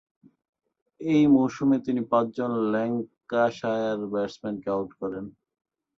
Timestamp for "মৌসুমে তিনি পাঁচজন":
1.27-2.51